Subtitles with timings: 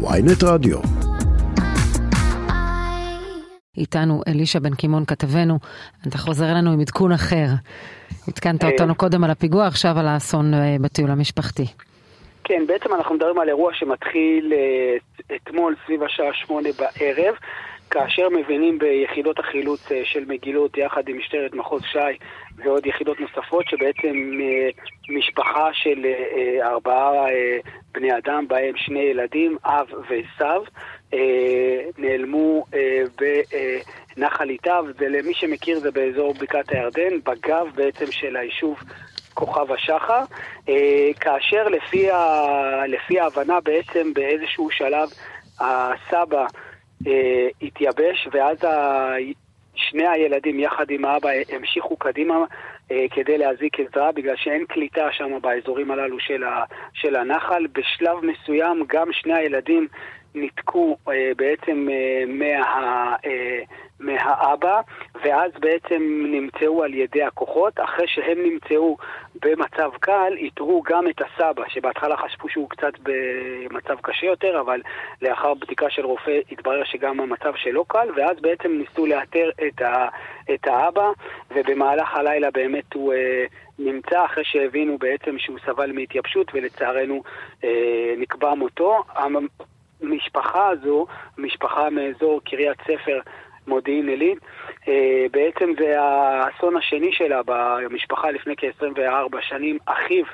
[0.00, 0.78] ויינט רדיו.
[3.78, 5.58] איתנו אלישע בן קימון כתבנו,
[6.08, 7.46] אתה חוזר אלינו עם עדכון אחר.
[8.28, 8.70] עדכנת אה.
[8.70, 11.64] אותנו קודם על הפיגוע, עכשיו על האסון אה, בטיול המשפחתי.
[12.44, 14.96] כן, בעצם אנחנו מדברים על אירוע שמתחיל אה,
[15.36, 17.34] אתמול סביב השעה שמונה בערב,
[17.90, 22.18] כאשר מבינים ביחידות החילוץ של מגילות יחד עם משטרת מחוז ש"י
[22.64, 24.32] ועוד יחידות נוספות שבעצם
[25.08, 26.06] משפחה של
[26.62, 27.12] ארבעה
[27.98, 30.62] בני אדם, בהם שני ילדים, אב וסב,
[31.14, 33.02] אה, נעלמו אה,
[34.16, 38.78] בנחל איתיו, ולמי שמכיר זה באזור בקעת הירדן, בגב בעצם של היישוב
[39.34, 40.22] כוכב השחר,
[40.68, 45.08] אה, כאשר לפי, ה, לפי ההבנה בעצם באיזשהו שלב
[45.60, 46.46] הסבא
[47.62, 49.14] התייבש ואז ה,
[49.78, 52.44] שני הילדים יחד עם האבא המשיכו קדימה
[52.90, 56.16] אה, כדי להזיק עזרה בגלל שאין קליטה שם באזורים הללו
[56.92, 57.66] של הנחל.
[57.72, 59.88] בשלב מסוים גם שני הילדים
[60.34, 63.60] ניתקו אה, בעצם אה, מה, אה,
[64.00, 64.80] מהאבא,
[65.24, 67.80] ואז בעצם נמצאו על ידי הכוחות.
[67.80, 68.96] אחרי שהם נמצאו
[69.42, 74.80] במצב קל, איתרו גם את הסבא, שבהתחלה חשבו שהוא קצת במצב קשה יותר, אבל
[75.22, 80.08] לאחר בדיקה של רופא התברר שגם המצב שלו קל, ואז בעצם ניסו לאתר את, ה,
[80.54, 81.10] את האבא,
[81.50, 83.12] ובמהלך הלילה באמת הוא...
[83.12, 83.44] אה,
[83.78, 87.22] נמצא אחרי שהבינו בעצם שהוא סבל מהתייבשות ולצערנו
[87.64, 89.02] אה, נקבע מותו.
[90.02, 91.06] המשפחה הזו,
[91.38, 93.20] משפחה מאזור קריית ספר,
[93.66, 94.38] מודיעין עילית,
[94.88, 99.78] אה, בעצם זה האסון השני שלה במשפחה לפני כ-24 שנים.
[99.86, 100.24] אחיו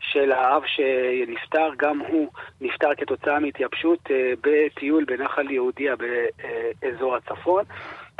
[0.00, 2.28] של האב שנפטר, גם הוא
[2.60, 7.64] נפטר כתוצאה מהתייבשות אה, בטיול בנחל יהודיה באזור הצפון.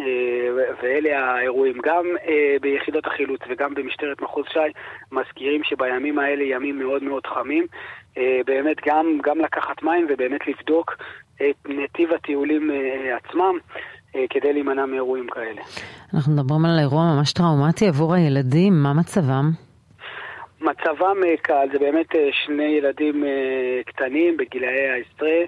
[0.00, 0.04] אה,
[0.82, 1.76] ואלה האירועים.
[1.84, 4.72] גם אה, ביחידות החילוץ וגם במשטרת מחוז ש"י
[5.12, 7.66] מזכירים שבימים האלה ימים מאוד מאוד חמים.
[8.18, 10.96] אה, באמת גם, גם לקחת מים ובאמת לבדוק
[11.36, 12.70] את נתיב הטיולים
[13.16, 13.58] עצמם.
[14.30, 15.62] כדי להימנע מאירועים כאלה.
[16.14, 19.50] אנחנו מדברים על אירוע ממש טראומטי עבור הילדים, מה מצבם?
[20.60, 23.24] מצבם קל, זה באמת שני ילדים
[23.86, 25.38] קטנים בגילאי העשרה,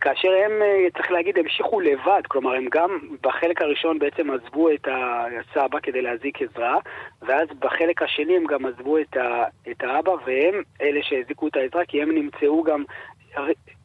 [0.00, 0.52] כאשר הם,
[0.96, 6.42] צריך להגיד, המשיכו לבד, כלומר הם גם בחלק הראשון בעצם עזבו את הסבא כדי להזיק
[6.42, 6.78] עזרה,
[7.22, 12.10] ואז בחלק השני הם גם עזבו את האבא, והם אלה שהזיקו את העזרה, כי הם
[12.10, 12.84] נמצאו גם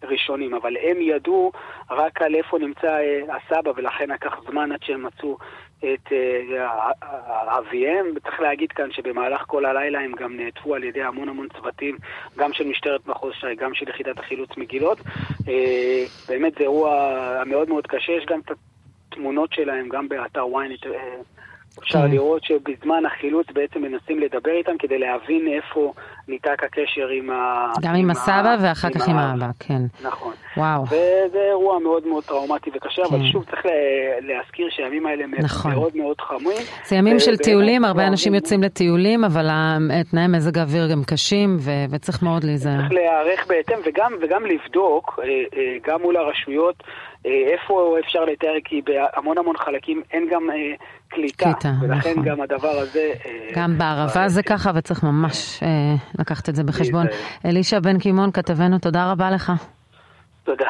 [0.04, 1.52] ראשונים, אבל הם ידעו
[1.90, 2.98] רק על איפה נמצא
[3.30, 5.38] הסבא, ולכן לקח זמן עד שהם מצאו
[5.80, 6.12] את
[7.58, 8.06] אביהם.
[8.24, 11.98] צריך להגיד כאן שבמהלך כל הלילה הם גם נעטפו על ידי המון המון צוותים,
[12.38, 14.98] גם של משטרת מחוז ש"י, גם של יחידת החילוץ מגילות.
[16.28, 18.52] באמת זה אירוע מאוד מאוד קשה, יש גם את
[19.12, 20.88] התמונות שלהם, גם באתר ynet.
[21.84, 22.12] אפשר כן.
[22.12, 25.94] לראות שבזמן החילוץ בעצם מנסים לדבר איתם כדי להבין איפה
[26.28, 27.68] ניתק הקשר עם ה...
[27.82, 29.82] גם עם הסבא ואחר כך עם האבא, כן.
[30.04, 30.34] נכון.
[30.58, 30.84] וואו.
[30.86, 33.26] וזה אירוע מאוד מאוד טראומטי וקשה, אבל כן.
[33.32, 33.72] שוב צריך לה-
[34.22, 35.72] להזכיר שהימים האלה נכון.
[35.72, 36.58] מאוד מאוד חמים.
[36.86, 39.48] זה ימים של טיולים, הרבה אנשים יוצאים לטיולים, אבל
[40.12, 41.58] תנאי מזג האוויר גם קשים,
[41.92, 42.78] וצריך מאוד להיזהר.
[42.82, 45.28] צריך להיערך בהתאם וגם, וגם לבדוק, אה,
[45.58, 46.84] אה, גם מול הרשויות,
[47.26, 50.56] איפה אפשר לתאר, כי בהמון המון חלקים אין גם אה,
[51.10, 52.24] קליטה, קליטה, ולכן נכון.
[52.26, 53.14] גם הדבר הזה...
[53.26, 57.06] אה, גם בערבה זה ככה, וצריך ממש אה, לקחת את זה בחשבון.
[57.46, 59.52] אלישע בן קימון, כתבנו, תודה רבה לך.
[60.44, 60.70] תודה.